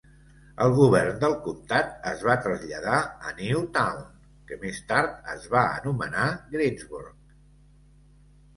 El 0.63 0.71
govern 0.77 1.19
del 1.23 1.35
comtat 1.47 1.91
es 2.11 2.23
va 2.29 2.37
traslladar 2.45 3.03
a 3.29 3.35
Newtown, 3.43 4.01
que 4.49 4.59
més 4.65 4.81
tard 4.95 5.31
es 5.37 5.47
va 5.55 5.63
anomenar 5.77 6.27
Greensburg. 6.57 7.17